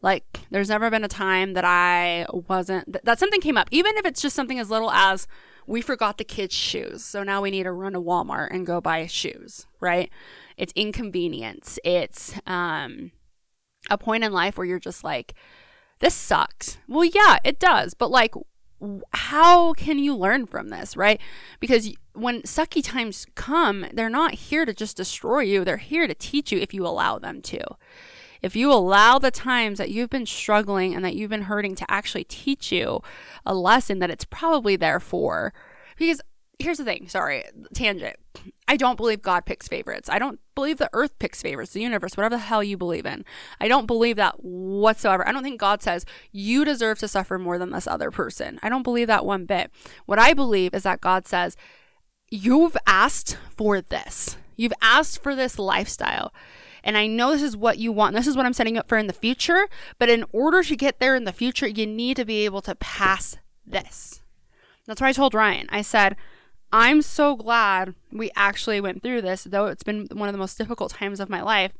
Like, 0.00 0.40
there's 0.50 0.68
never 0.68 0.90
been 0.90 1.04
a 1.04 1.08
time 1.08 1.54
that 1.54 1.64
I 1.64 2.26
wasn't, 2.30 2.92
that, 2.92 3.04
that 3.04 3.18
something 3.18 3.40
came 3.40 3.56
up, 3.56 3.68
even 3.70 3.96
if 3.96 4.06
it's 4.06 4.22
just 4.22 4.36
something 4.36 4.58
as 4.58 4.70
little 4.70 4.90
as 4.90 5.26
we 5.66 5.80
forgot 5.82 6.18
the 6.18 6.24
kids' 6.24 6.54
shoes. 6.54 7.04
So 7.04 7.22
now 7.22 7.42
we 7.42 7.50
need 7.50 7.64
to 7.64 7.72
run 7.72 7.92
to 7.92 8.00
Walmart 8.00 8.48
and 8.52 8.66
go 8.66 8.80
buy 8.80 9.06
shoes, 9.06 9.66
right? 9.80 10.10
It's 10.56 10.72
inconvenience. 10.74 11.78
It's 11.84 12.34
um, 12.46 13.12
a 13.90 13.98
point 13.98 14.24
in 14.24 14.32
life 14.32 14.56
where 14.56 14.66
you're 14.66 14.78
just 14.78 15.04
like, 15.04 15.34
this 16.00 16.14
sucks. 16.14 16.78
Well, 16.88 17.04
yeah, 17.04 17.38
it 17.44 17.58
does. 17.58 17.94
But 17.94 18.10
like, 18.10 18.34
how 19.12 19.72
can 19.72 19.98
you 19.98 20.14
learn 20.14 20.46
from 20.46 20.68
this, 20.68 20.96
right? 20.96 21.20
Because 21.58 21.92
when 22.12 22.42
sucky 22.42 22.82
times 22.82 23.26
come, 23.34 23.86
they're 23.92 24.08
not 24.08 24.34
here 24.34 24.64
to 24.64 24.72
just 24.72 24.96
destroy 24.96 25.40
you. 25.40 25.64
They're 25.64 25.78
here 25.78 26.06
to 26.06 26.14
teach 26.14 26.52
you 26.52 26.58
if 26.60 26.72
you 26.72 26.86
allow 26.86 27.18
them 27.18 27.42
to. 27.42 27.60
If 28.42 28.56
you 28.56 28.72
allow 28.72 29.18
the 29.18 29.30
times 29.30 29.78
that 29.78 29.90
you've 29.90 30.10
been 30.10 30.26
struggling 30.26 30.94
and 30.94 31.04
that 31.04 31.14
you've 31.14 31.30
been 31.30 31.42
hurting 31.42 31.74
to 31.76 31.90
actually 31.90 32.24
teach 32.24 32.72
you 32.72 33.02
a 33.44 33.54
lesson 33.54 33.98
that 33.98 34.10
it's 34.10 34.24
probably 34.24 34.76
there 34.76 35.00
for. 35.00 35.52
Because 35.96 36.20
here's 36.58 36.78
the 36.78 36.84
thing 36.84 37.08
sorry, 37.08 37.44
tangent. 37.74 38.16
I 38.66 38.76
don't 38.76 38.96
believe 38.96 39.22
God 39.22 39.46
picks 39.46 39.68
favorites. 39.68 40.08
I 40.08 40.18
don't 40.18 40.38
believe 40.54 40.78
the 40.78 40.90
earth 40.92 41.18
picks 41.18 41.42
favorites, 41.42 41.72
the 41.72 41.80
universe, 41.80 42.16
whatever 42.16 42.36
the 42.36 42.42
hell 42.42 42.62
you 42.62 42.76
believe 42.76 43.06
in. 43.06 43.24
I 43.60 43.68
don't 43.68 43.86
believe 43.86 44.16
that 44.16 44.44
whatsoever. 44.44 45.26
I 45.26 45.32
don't 45.32 45.42
think 45.42 45.60
God 45.60 45.82
says 45.82 46.04
you 46.30 46.64
deserve 46.64 46.98
to 47.00 47.08
suffer 47.08 47.38
more 47.38 47.58
than 47.58 47.70
this 47.70 47.86
other 47.86 48.10
person. 48.10 48.58
I 48.62 48.68
don't 48.68 48.82
believe 48.82 49.06
that 49.08 49.24
one 49.24 49.44
bit. 49.44 49.70
What 50.06 50.18
I 50.18 50.34
believe 50.34 50.74
is 50.74 50.82
that 50.82 51.00
God 51.00 51.26
says, 51.26 51.56
You've 52.30 52.76
asked 52.86 53.38
for 53.56 53.80
this. 53.80 54.36
You've 54.54 54.74
asked 54.82 55.22
for 55.22 55.34
this 55.34 55.58
lifestyle. 55.58 56.32
And 56.82 56.96
I 56.96 57.06
know 57.06 57.32
this 57.32 57.42
is 57.42 57.56
what 57.56 57.78
you 57.78 57.92
want. 57.92 58.14
This 58.14 58.26
is 58.26 58.36
what 58.36 58.46
I'm 58.46 58.52
setting 58.52 58.78
up 58.78 58.88
for 58.88 58.98
in 58.98 59.06
the 59.06 59.12
future. 59.12 59.68
But 59.98 60.08
in 60.08 60.24
order 60.32 60.62
to 60.62 60.76
get 60.76 61.00
there 61.00 61.16
in 61.16 61.24
the 61.24 61.32
future, 61.32 61.66
you 61.66 61.86
need 61.86 62.16
to 62.16 62.24
be 62.24 62.44
able 62.44 62.62
to 62.62 62.74
pass 62.74 63.36
this. 63.66 64.22
That's 64.86 65.00
what 65.00 65.08
I 65.08 65.12
told 65.12 65.34
Ryan. 65.34 65.66
I 65.70 65.82
said, 65.82 66.16
I'm 66.72 67.02
so 67.02 67.34
glad 67.34 67.94
we 68.12 68.30
actually 68.36 68.80
went 68.80 69.02
through 69.02 69.22
this, 69.22 69.44
though 69.44 69.66
it's 69.66 69.82
been 69.82 70.06
one 70.12 70.28
of 70.28 70.34
the 70.34 70.38
most 70.38 70.58
difficult 70.58 70.92
times 70.92 71.18
of 71.20 71.30
my 71.30 71.40
life, 71.40 71.72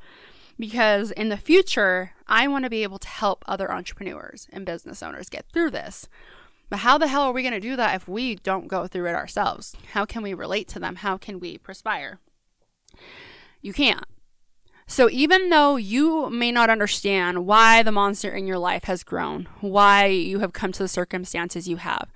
because 0.58 1.10
in 1.10 1.28
the 1.28 1.36
future, 1.36 2.12
I 2.26 2.48
want 2.48 2.64
to 2.64 2.70
be 2.70 2.82
able 2.82 2.98
to 2.98 3.08
help 3.08 3.44
other 3.46 3.70
entrepreneurs 3.70 4.48
and 4.50 4.64
business 4.64 5.02
owners 5.02 5.28
get 5.28 5.44
through 5.52 5.70
this. 5.70 6.08
But 6.70 6.80
how 6.80 6.98
the 6.98 7.08
hell 7.08 7.22
are 7.22 7.32
we 7.32 7.42
going 7.42 7.54
to 7.54 7.60
do 7.60 7.76
that 7.76 7.94
if 7.96 8.08
we 8.08 8.34
don't 8.34 8.68
go 8.68 8.86
through 8.86 9.08
it 9.08 9.14
ourselves? 9.14 9.76
How 9.92 10.04
can 10.04 10.22
we 10.22 10.34
relate 10.34 10.68
to 10.68 10.78
them? 10.78 10.96
How 10.96 11.16
can 11.16 11.40
we 11.40 11.58
perspire? 11.58 12.18
You 13.62 13.72
can't. 13.72 14.04
So, 14.90 15.10
even 15.10 15.50
though 15.50 15.76
you 15.76 16.30
may 16.30 16.50
not 16.50 16.70
understand 16.70 17.46
why 17.46 17.82
the 17.82 17.92
monster 17.92 18.30
in 18.30 18.46
your 18.46 18.58
life 18.58 18.84
has 18.84 19.04
grown, 19.04 19.46
why 19.60 20.06
you 20.06 20.38
have 20.38 20.54
come 20.54 20.72
to 20.72 20.82
the 20.82 20.88
circumstances 20.88 21.68
you 21.68 21.76
have, 21.76 22.08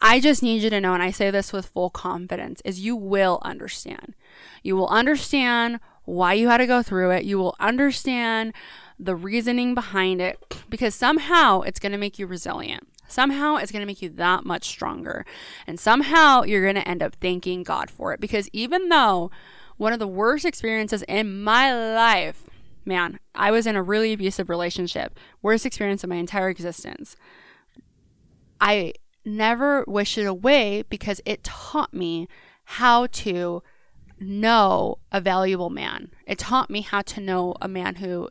I 0.00 0.20
just 0.20 0.40
need 0.40 0.62
you 0.62 0.70
to 0.70 0.80
know, 0.80 0.94
and 0.94 1.02
I 1.02 1.10
say 1.10 1.32
this 1.32 1.52
with 1.52 1.66
full 1.66 1.90
confidence, 1.90 2.62
is 2.64 2.78
you 2.78 2.94
will 2.94 3.40
understand. 3.42 4.14
You 4.62 4.76
will 4.76 4.86
understand 4.86 5.80
why 6.04 6.34
you 6.34 6.46
had 6.46 6.58
to 6.58 6.66
go 6.66 6.80
through 6.80 7.10
it. 7.10 7.24
You 7.24 7.38
will 7.38 7.56
understand 7.58 8.52
the 9.00 9.16
reasoning 9.16 9.74
behind 9.74 10.20
it 10.20 10.38
because 10.70 10.94
somehow 10.94 11.62
it's 11.62 11.80
going 11.80 11.92
to 11.92 11.98
make 11.98 12.20
you 12.20 12.28
resilient. 12.28 12.86
Somehow 13.08 13.56
it's 13.56 13.72
going 13.72 13.82
to 13.82 13.86
make 13.86 14.00
you 14.00 14.08
that 14.10 14.44
much 14.44 14.64
stronger. 14.64 15.26
And 15.66 15.78
somehow 15.78 16.44
you're 16.44 16.62
going 16.62 16.76
to 16.76 16.88
end 16.88 17.02
up 17.02 17.16
thanking 17.16 17.64
God 17.64 17.90
for 17.90 18.12
it 18.14 18.20
because 18.20 18.48
even 18.52 18.90
though 18.90 19.32
one 19.76 19.92
of 19.92 19.98
the 19.98 20.06
worst 20.06 20.44
experiences 20.44 21.02
in 21.08 21.42
my 21.42 21.72
life, 21.94 22.44
man, 22.84 23.18
I 23.34 23.50
was 23.50 23.66
in 23.66 23.76
a 23.76 23.82
really 23.82 24.12
abusive 24.12 24.48
relationship, 24.48 25.18
worst 25.40 25.66
experience 25.66 26.02
of 26.04 26.10
my 26.10 26.16
entire 26.16 26.48
existence. 26.48 27.16
I 28.60 28.94
never 29.24 29.84
wish 29.86 30.18
it 30.18 30.26
away 30.26 30.84
because 30.88 31.20
it 31.24 31.44
taught 31.44 31.92
me 31.92 32.28
how 32.64 33.06
to 33.06 33.62
know 34.20 34.98
a 35.10 35.20
valuable 35.20 35.70
man. 35.70 36.10
It 36.26 36.38
taught 36.38 36.70
me 36.70 36.80
how 36.80 37.02
to 37.02 37.20
know 37.20 37.54
a 37.60 37.68
man 37.68 37.96
who 37.96 38.28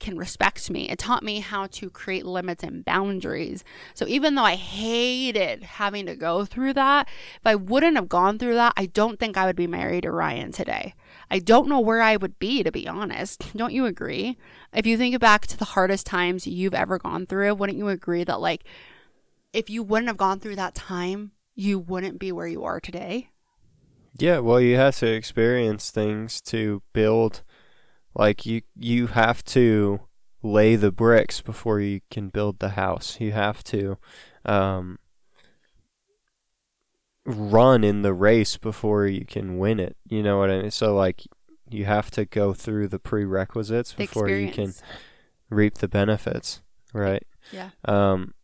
can 0.00 0.16
respect 0.16 0.70
me. 0.70 0.88
It 0.88 0.98
taught 0.98 1.22
me 1.22 1.40
how 1.40 1.66
to 1.66 1.90
create 1.90 2.26
limits 2.26 2.64
and 2.64 2.84
boundaries. 2.84 3.62
So 3.94 4.06
even 4.08 4.34
though 4.34 4.44
I 4.44 4.56
hated 4.56 5.62
having 5.62 6.06
to 6.06 6.16
go 6.16 6.44
through 6.44 6.72
that, 6.74 7.08
if 7.36 7.46
I 7.46 7.54
wouldn't 7.54 7.96
have 7.96 8.08
gone 8.08 8.38
through 8.38 8.54
that, 8.54 8.72
I 8.76 8.86
don't 8.86 9.20
think 9.20 9.36
I 9.36 9.46
would 9.46 9.56
be 9.56 9.66
married 9.66 10.02
to 10.02 10.10
Ryan 10.10 10.52
today. 10.52 10.94
I 11.30 11.38
don't 11.38 11.68
know 11.68 11.80
where 11.80 12.02
I 12.02 12.16
would 12.16 12.38
be, 12.38 12.62
to 12.62 12.72
be 12.72 12.88
honest. 12.88 13.52
Don't 13.56 13.72
you 13.72 13.86
agree? 13.86 14.36
If 14.74 14.84
you 14.86 14.96
think 14.96 15.18
back 15.20 15.46
to 15.46 15.56
the 15.56 15.64
hardest 15.64 16.06
times 16.06 16.46
you've 16.46 16.74
ever 16.74 16.98
gone 16.98 17.26
through, 17.26 17.54
wouldn't 17.54 17.78
you 17.78 17.88
agree 17.88 18.24
that, 18.24 18.40
like, 18.40 18.64
if 19.52 19.70
you 19.70 19.82
wouldn't 19.82 20.08
have 20.08 20.16
gone 20.16 20.40
through 20.40 20.56
that 20.56 20.74
time, 20.74 21.32
you 21.54 21.78
wouldn't 21.78 22.18
be 22.18 22.32
where 22.32 22.46
you 22.46 22.64
are 22.64 22.80
today. 22.80 23.30
Yeah, 24.18 24.38
well, 24.40 24.60
you 24.60 24.76
have 24.76 24.96
to 24.98 25.06
experience 25.06 25.90
things 25.90 26.40
to 26.42 26.82
build. 26.92 27.42
Like 28.20 28.44
you, 28.44 28.60
you 28.76 29.06
have 29.06 29.42
to 29.46 30.00
lay 30.42 30.76
the 30.76 30.92
bricks 30.92 31.40
before 31.40 31.80
you 31.80 32.02
can 32.10 32.28
build 32.28 32.58
the 32.58 32.70
house. 32.70 33.18
You 33.18 33.32
have 33.32 33.64
to 33.64 33.96
um, 34.44 34.98
run 37.24 37.82
in 37.82 38.02
the 38.02 38.12
race 38.12 38.58
before 38.58 39.06
you 39.06 39.24
can 39.24 39.56
win 39.56 39.80
it. 39.80 39.96
You 40.06 40.22
know 40.22 40.38
what 40.38 40.50
I 40.50 40.60
mean? 40.60 40.70
So 40.70 40.94
like, 40.94 41.22
you 41.70 41.86
have 41.86 42.10
to 42.10 42.26
go 42.26 42.52
through 42.52 42.88
the 42.88 42.98
prerequisites 42.98 43.92
The 43.92 44.04
before 44.04 44.28
you 44.28 44.52
can 44.52 44.74
reap 45.48 45.78
the 45.78 45.88
benefits, 45.88 46.60
right? 46.92 47.26
Yeah. 47.52 47.70
Um, 47.86 48.34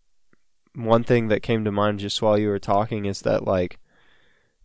one 0.74 1.04
thing 1.04 1.28
that 1.28 1.42
came 1.42 1.66
to 1.66 1.70
mind 1.70 2.00
just 2.00 2.22
while 2.22 2.38
you 2.38 2.48
were 2.48 2.58
talking 2.58 3.04
is 3.04 3.20
that 3.22 3.44
like 3.44 3.78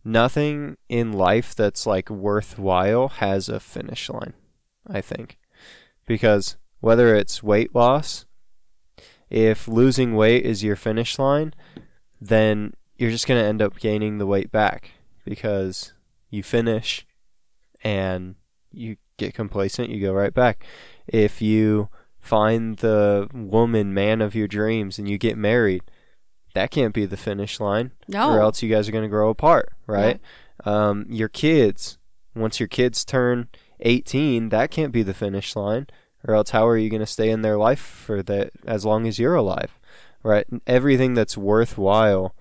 nothing 0.02 0.78
in 0.88 1.12
life 1.12 1.54
that's 1.54 1.86
like 1.86 2.08
worthwhile 2.08 3.08
has 3.08 3.50
a 3.50 3.60
finish 3.60 4.08
line. 4.08 4.32
I 4.88 5.00
think 5.00 5.38
because 6.06 6.56
whether 6.80 7.14
it's 7.14 7.42
weight 7.42 7.74
loss, 7.74 8.26
if 9.30 9.66
losing 9.68 10.14
weight 10.14 10.44
is 10.44 10.62
your 10.64 10.76
finish 10.76 11.18
line, 11.18 11.54
then 12.20 12.74
you're 12.96 13.10
just 13.10 13.26
gonna 13.26 13.42
end 13.42 13.62
up 13.62 13.78
gaining 13.78 14.18
the 14.18 14.26
weight 14.26 14.50
back 14.50 14.90
because 15.24 15.92
you 16.30 16.42
finish 16.42 17.06
and 17.84 18.34
you 18.72 18.96
get 19.16 19.34
complacent, 19.34 19.90
you 19.90 20.00
go 20.00 20.12
right 20.12 20.34
back. 20.34 20.64
If 21.06 21.40
you 21.42 21.88
find 22.18 22.76
the 22.78 23.28
woman, 23.32 23.92
man 23.92 24.20
of 24.20 24.34
your 24.34 24.46
dreams, 24.48 24.98
and 24.98 25.08
you 25.08 25.18
get 25.18 25.36
married, 25.36 25.82
that 26.54 26.70
can't 26.70 26.94
be 26.94 27.06
the 27.06 27.16
finish 27.16 27.58
line, 27.60 27.90
No. 28.08 28.30
or 28.30 28.40
else 28.40 28.62
you 28.62 28.70
guys 28.70 28.88
are 28.88 28.92
going 28.92 29.02
to 29.04 29.08
grow 29.08 29.28
apart, 29.30 29.72
right? 29.86 30.20
Um, 30.64 31.06
your 31.08 31.28
kids, 31.28 31.98
once 32.34 32.60
your 32.60 32.68
kids 32.68 33.04
turn 33.04 33.48
18, 33.82 34.48
that 34.48 34.70
can't 34.70 34.92
be 34.92 35.02
the 35.02 35.14
finish 35.14 35.54
line, 35.54 35.86
or 36.26 36.34
else 36.34 36.50
how 36.50 36.66
are 36.66 36.78
you 36.78 36.88
going 36.88 37.00
to 37.00 37.06
stay 37.06 37.30
in 37.30 37.42
their 37.42 37.56
life 37.56 37.80
for 37.80 38.22
that 38.22 38.52
as 38.66 38.84
long 38.84 39.06
as 39.06 39.18
you're 39.18 39.34
alive, 39.34 39.78
right? 40.22 40.46
Everything 40.66 41.14
that's 41.14 41.36
worthwhile 41.36 42.34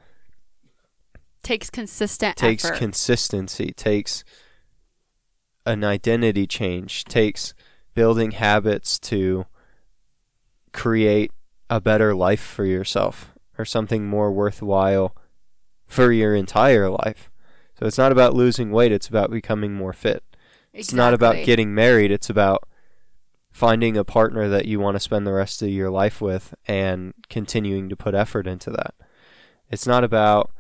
Takes 1.44 1.72
consistent 1.72 2.38
takes 2.38 2.64
effort. 2.64 2.78
consistency, 2.78 3.74
takes 3.76 4.24
an 5.66 5.84
identity 5.84 6.46
change, 6.46 7.04
takes 7.06 7.56
building 7.96 8.32
habits 8.32 9.00
to 9.00 9.46
create 10.72 11.32
a 11.70 11.82
better 11.82 12.14
life 12.14 12.42
for 12.42 12.66
yourself 12.66 13.34
or 13.58 13.66
something 13.66 14.06
more 14.06 14.32
worthwhile 14.32 15.16
for 15.88 16.12
your 16.12 16.36
entire 16.36 16.90
life. 16.90 17.30
So 17.80 17.88
it's 17.88 17.98
not 17.98 18.12
about 18.12 18.36
losing 18.36 18.72
weight, 18.72 18.92
it's 18.92 19.08
about 19.08 19.32
becoming 19.32 19.74
more 19.74 19.94
fit. 19.94 20.24
It's 20.74 20.94
not 20.94 21.13
about 21.13 21.44
getting 21.46 21.74
married, 21.74 22.12
it's 22.12 22.30
about 22.30 22.68
finding 23.51 23.98
a 23.98 24.06
partner 24.06 24.48
that 24.48 24.66
you 24.66 24.80
want 24.80 24.96
to 24.96 25.00
spend 25.00 25.28
the 25.28 25.34
rest 25.34 25.62
of 25.62 25.70
your 25.70 25.90
life 25.90 26.22
with 26.22 26.54
and 26.68 27.13
continuing 27.30 27.90
to 27.90 27.96
put 27.96 28.16
effort 28.16 28.48
into 28.48 28.70
that. 28.72 28.94
It's 29.70 29.86
not 29.86 30.04
about 30.04 30.51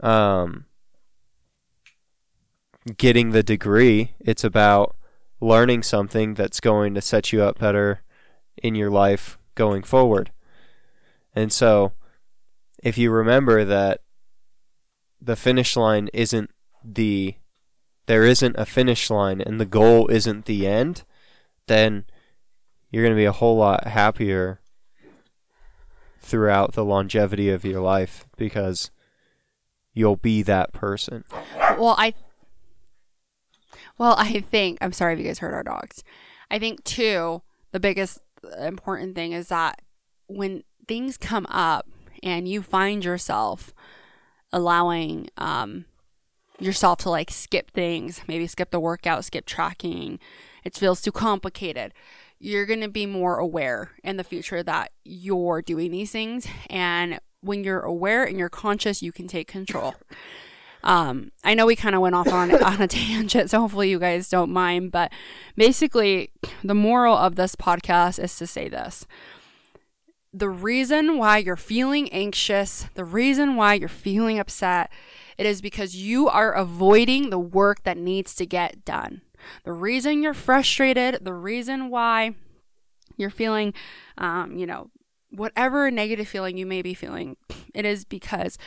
um, 0.00 0.64
getting 2.96 3.30
the 3.30 3.42
degree, 3.42 4.14
it's 4.20 4.44
about 4.44 4.96
learning 5.40 5.82
something 5.82 6.34
that's 6.34 6.60
going 6.60 6.94
to 6.94 7.02
set 7.02 7.32
you 7.32 7.42
up 7.42 7.58
better 7.58 8.02
in 8.62 8.74
your 8.74 8.90
life 8.90 9.38
going 9.54 9.82
forward. 9.82 10.30
And 11.34 11.52
so, 11.52 11.92
if 12.82 12.96
you 12.96 13.10
remember 13.10 13.64
that 13.64 14.00
the 15.20 15.36
finish 15.36 15.76
line 15.76 16.08
isn't 16.12 16.50
the 16.82 17.34
there 18.06 18.24
isn't 18.24 18.56
a 18.58 18.66
finish 18.66 19.10
line 19.10 19.40
and 19.40 19.60
the 19.60 19.66
goal 19.66 20.08
isn't 20.08 20.44
the 20.44 20.66
end, 20.66 21.04
then 21.66 22.04
you're 22.90 23.02
going 23.02 23.14
to 23.14 23.20
be 23.20 23.24
a 23.24 23.32
whole 23.32 23.56
lot 23.56 23.86
happier 23.86 24.60
throughout 26.20 26.72
the 26.72 26.84
longevity 26.84 27.50
of 27.50 27.64
your 27.64 27.80
life 27.80 28.26
because 28.36 28.90
you'll 29.92 30.16
be 30.16 30.42
that 30.42 30.72
person. 30.72 31.24
Well, 31.78 31.94
I 31.98 32.14
Well, 33.98 34.14
I 34.18 34.40
think 34.40 34.78
I'm 34.80 34.92
sorry 34.92 35.14
if 35.14 35.18
you 35.20 35.26
guys 35.26 35.38
heard 35.38 35.54
our 35.54 35.62
dogs. 35.62 36.02
I 36.50 36.58
think 36.58 36.84
too 36.84 37.42
the 37.72 37.80
biggest 37.80 38.20
important 38.60 39.14
thing 39.14 39.32
is 39.32 39.48
that 39.48 39.80
when 40.26 40.62
things 40.86 41.16
come 41.16 41.46
up 41.46 41.88
and 42.22 42.46
you 42.46 42.62
find 42.62 43.04
yourself 43.04 43.74
allowing 44.52 45.28
um 45.36 45.84
yourself 46.58 46.98
to 47.00 47.10
like 47.10 47.30
skip 47.30 47.70
things, 47.70 48.20
maybe 48.26 48.46
skip 48.46 48.70
the 48.70 48.80
workout, 48.80 49.24
skip 49.24 49.46
tracking, 49.46 50.18
it 50.64 50.74
feels 50.76 51.00
too 51.00 51.12
complicated. 51.12 51.92
You're 52.38 52.66
going 52.66 52.80
to 52.80 52.88
be 52.88 53.06
more 53.06 53.38
aware 53.38 53.92
in 54.02 54.16
the 54.16 54.24
future 54.24 54.62
that 54.62 54.92
you're 55.04 55.62
doing 55.62 55.90
these 55.90 56.10
things 56.10 56.46
and 56.68 57.20
when 57.40 57.62
you're 57.62 57.80
aware 57.80 58.24
and 58.24 58.38
you're 58.38 58.48
conscious, 58.48 59.02
you 59.02 59.12
can 59.12 59.28
take 59.28 59.48
control. 59.48 59.94
Um, 60.84 61.32
I 61.42 61.54
know 61.54 61.64
we 61.64 61.76
kind 61.76 61.94
of 61.94 62.02
went 62.02 62.14
off 62.14 62.28
on 62.28 62.54
on 62.62 62.82
a 62.82 62.86
tangent, 62.86 63.50
so 63.50 63.60
hopefully 63.60 63.88
you 63.88 63.98
guys 63.98 64.28
don't 64.28 64.52
mind. 64.52 64.92
But 64.92 65.10
basically, 65.56 66.30
the 66.62 66.74
moral 66.74 67.16
of 67.16 67.36
this 67.36 67.56
podcast 67.56 68.22
is 68.22 68.36
to 68.36 68.46
say 68.46 68.68
this: 68.68 69.06
the 70.34 70.50
reason 70.50 71.16
why 71.16 71.38
you're 71.38 71.56
feeling 71.56 72.12
anxious, 72.12 72.86
the 72.94 73.04
reason 73.04 73.54
why 73.54 73.74
you're 73.74 73.88
feeling 73.88 74.40
upset, 74.40 74.90
it 75.38 75.46
is 75.46 75.62
because 75.62 75.94
you 75.94 76.28
are 76.28 76.52
avoiding 76.52 77.30
the 77.30 77.38
work 77.38 77.84
that 77.84 77.96
needs 77.96 78.34
to 78.34 78.44
get 78.44 78.84
done. 78.84 79.22
The 79.62 79.72
reason 79.72 80.22
you're 80.22 80.34
frustrated, 80.34 81.24
the 81.24 81.34
reason 81.34 81.88
why 81.88 82.34
you're 83.16 83.30
feeling, 83.30 83.74
um, 84.18 84.56
you 84.56 84.66
know, 84.66 84.90
whatever 85.30 85.88
negative 85.90 86.26
feeling 86.26 86.58
you 86.58 86.66
may 86.66 86.82
be 86.82 86.94
feeling, 86.94 87.36
it 87.72 87.84
is 87.84 88.04
because 88.04 88.58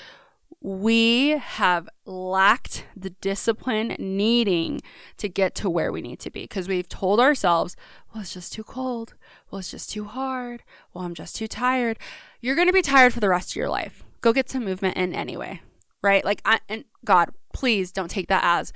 we 0.61 1.29
have 1.29 1.87
lacked 2.05 2.85
the 2.95 3.11
discipline 3.11 3.95
needing 3.99 4.81
to 5.17 5.29
get 5.29 5.55
to 5.55 5.69
where 5.69 5.91
we 5.91 6.01
need 6.01 6.19
to 6.19 6.31
be 6.31 6.41
because 6.41 6.67
we've 6.67 6.89
told 6.89 7.19
ourselves, 7.19 7.75
well, 8.13 8.21
it's 8.21 8.33
just 8.33 8.53
too 8.53 8.63
cold. 8.63 9.13
Well, 9.49 9.59
it's 9.59 9.71
just 9.71 9.89
too 9.89 10.05
hard. 10.05 10.63
Well, 10.93 11.05
I'm 11.05 11.13
just 11.13 11.35
too 11.35 11.47
tired. 11.47 11.97
You're 12.41 12.55
going 12.55 12.67
to 12.67 12.73
be 12.73 12.81
tired 12.81 13.13
for 13.13 13.19
the 13.19 13.29
rest 13.29 13.51
of 13.51 13.55
your 13.55 13.69
life. 13.69 14.03
Go 14.21 14.33
get 14.33 14.49
some 14.49 14.65
movement 14.65 14.97
in 14.97 15.13
anyway, 15.13 15.61
right? 16.01 16.25
Like, 16.25 16.41
I, 16.43 16.59
and 16.67 16.85
God, 17.05 17.29
please 17.53 17.91
don't 17.91 18.11
take 18.11 18.27
that 18.27 18.43
as 18.43 18.73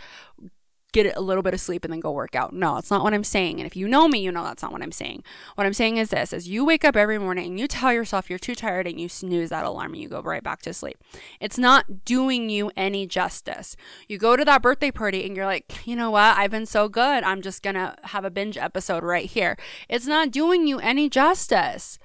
get 0.91 1.15
a 1.15 1.21
little 1.21 1.43
bit 1.43 1.53
of 1.53 1.59
sleep 1.59 1.83
and 1.83 1.91
then 1.91 1.99
go 1.99 2.11
work 2.11 2.35
out. 2.35 2.53
No, 2.53 2.77
it's 2.77 2.91
not 2.91 3.03
what 3.03 3.13
I'm 3.13 3.23
saying. 3.23 3.59
And 3.59 3.67
if 3.67 3.75
you 3.75 3.87
know 3.87 4.07
me, 4.07 4.19
you 4.19 4.31
know 4.31 4.43
that's 4.43 4.61
not 4.61 4.71
what 4.71 4.81
I'm 4.81 4.91
saying. 4.91 5.23
What 5.55 5.65
I'm 5.65 5.73
saying 5.73 5.97
is 5.97 6.09
this 6.09 6.33
as 6.33 6.47
you 6.47 6.65
wake 6.65 6.83
up 6.83 6.95
every 6.95 7.17
morning 7.17 7.47
and 7.47 7.59
you 7.59 7.67
tell 7.67 7.93
yourself 7.93 8.29
you're 8.29 8.39
too 8.39 8.55
tired 8.55 8.87
and 8.87 8.99
you 8.99 9.07
snooze 9.07 9.49
that 9.49 9.65
alarm 9.65 9.93
and 9.93 10.01
you 10.01 10.09
go 10.09 10.21
right 10.21 10.43
back 10.43 10.61
to 10.63 10.73
sleep. 10.73 10.97
It's 11.39 11.57
not 11.57 12.05
doing 12.05 12.49
you 12.49 12.71
any 12.75 13.07
justice. 13.07 13.75
You 14.07 14.17
go 14.17 14.35
to 14.35 14.45
that 14.45 14.61
birthday 14.61 14.91
party 14.91 15.25
and 15.25 15.35
you're 15.35 15.45
like, 15.45 15.85
you 15.87 15.95
know 15.95 16.11
what? 16.11 16.37
I've 16.37 16.51
been 16.51 16.65
so 16.65 16.89
good. 16.89 17.23
I'm 17.23 17.41
just 17.41 17.63
going 17.63 17.75
to 17.75 17.95
have 18.03 18.25
a 18.25 18.31
binge 18.31 18.57
episode 18.57 19.03
right 19.03 19.29
here. 19.29 19.57
It's 19.89 20.07
not 20.07 20.31
doing 20.31 20.67
you 20.67 20.79
any 20.79 21.09
justice. 21.09 21.99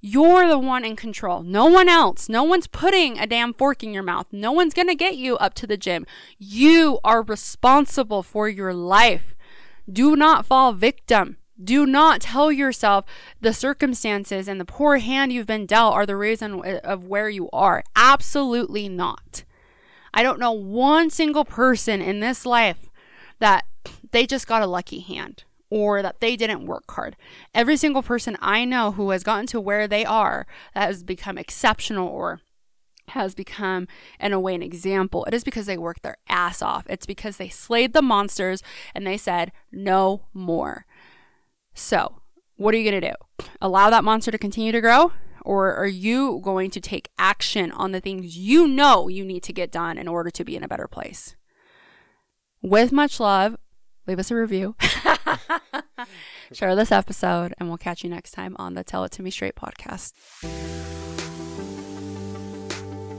You're 0.00 0.48
the 0.48 0.58
one 0.58 0.84
in 0.84 0.96
control. 0.96 1.42
No 1.42 1.66
one 1.66 1.88
else. 1.88 2.28
No 2.28 2.42
one's 2.42 2.66
putting 2.66 3.18
a 3.18 3.26
damn 3.26 3.52
fork 3.52 3.82
in 3.82 3.92
your 3.92 4.02
mouth. 4.02 4.26
No 4.32 4.50
one's 4.50 4.72
going 4.72 4.88
to 4.88 4.94
get 4.94 5.16
you 5.16 5.36
up 5.36 5.52
to 5.54 5.66
the 5.66 5.76
gym. 5.76 6.06
You 6.38 7.00
are 7.04 7.22
responsible 7.22 8.22
for 8.22 8.48
your 8.48 8.72
life. 8.72 9.34
Do 9.90 10.16
not 10.16 10.46
fall 10.46 10.72
victim. 10.72 11.36
Do 11.62 11.84
not 11.84 12.22
tell 12.22 12.50
yourself 12.50 13.04
the 13.42 13.52
circumstances 13.52 14.48
and 14.48 14.58
the 14.58 14.64
poor 14.64 14.96
hand 14.96 15.32
you've 15.32 15.46
been 15.46 15.66
dealt 15.66 15.94
are 15.94 16.06
the 16.06 16.16
reason 16.16 16.62
of 16.62 17.04
where 17.04 17.28
you 17.28 17.50
are. 17.52 17.84
Absolutely 17.94 18.88
not. 18.88 19.44
I 20.14 20.22
don't 20.22 20.40
know 20.40 20.52
one 20.52 21.10
single 21.10 21.44
person 21.44 22.00
in 22.00 22.20
this 22.20 22.46
life 22.46 22.88
that 23.38 23.66
they 24.12 24.26
just 24.26 24.46
got 24.46 24.62
a 24.62 24.66
lucky 24.66 25.00
hand 25.00 25.44
or 25.70 26.02
that 26.02 26.20
they 26.20 26.36
didn't 26.36 26.66
work 26.66 26.90
hard. 26.90 27.16
Every 27.54 27.76
single 27.76 28.02
person 28.02 28.36
I 28.40 28.64
know 28.64 28.92
who 28.92 29.10
has 29.10 29.22
gotten 29.22 29.46
to 29.46 29.60
where 29.60 29.86
they 29.86 30.04
are 30.04 30.46
that 30.74 30.88
has 30.88 31.04
become 31.04 31.38
exceptional 31.38 32.08
or 32.08 32.40
has 33.08 33.34
become 33.34 33.88
in 34.20 34.32
a 34.32 34.40
way 34.40 34.54
an 34.54 34.62
example 34.62 35.24
it 35.24 35.34
is 35.34 35.42
because 35.42 35.66
they 35.66 35.78
worked 35.78 36.02
their 36.02 36.16
ass 36.28 36.62
off. 36.62 36.84
It's 36.88 37.06
because 37.06 37.36
they 37.36 37.48
slayed 37.48 37.92
the 37.92 38.02
monsters 38.02 38.62
and 38.94 39.06
they 39.06 39.16
said 39.16 39.52
no 39.72 40.26
more. 40.32 40.86
So 41.74 42.20
what 42.56 42.74
are 42.74 42.78
you 42.78 42.90
going 42.90 43.00
to 43.00 43.10
do? 43.10 43.46
Allow 43.60 43.90
that 43.90 44.04
monster 44.04 44.30
to 44.30 44.38
continue 44.38 44.72
to 44.72 44.80
grow? 44.80 45.12
Or 45.42 45.74
are 45.74 45.86
you 45.86 46.40
going 46.44 46.70
to 46.72 46.80
take 46.80 47.08
action 47.18 47.72
on 47.72 47.92
the 47.92 48.00
things 48.00 48.36
you 48.36 48.68
know 48.68 49.08
you 49.08 49.24
need 49.24 49.42
to 49.44 49.52
get 49.52 49.72
done 49.72 49.96
in 49.96 50.06
order 50.06 50.30
to 50.30 50.44
be 50.44 50.56
in 50.56 50.62
a 50.62 50.68
better 50.68 50.86
place? 50.86 51.36
With 52.62 52.92
much 52.92 53.18
love 53.18 53.56
leave 54.06 54.18
us 54.18 54.30
a 54.30 54.34
review, 54.34 54.74
share 56.52 56.74
this 56.74 56.92
episode, 56.92 57.54
and 57.58 57.68
we'll 57.68 57.78
catch 57.78 58.02
you 58.04 58.10
next 58.10 58.32
time 58.32 58.56
on 58.58 58.74
the 58.74 58.84
Tell 58.84 59.04
It 59.04 59.12
To 59.12 59.22
Me 59.22 59.30
Straight 59.30 59.54
podcast. 59.56 60.12